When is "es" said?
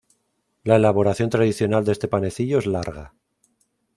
2.57-2.65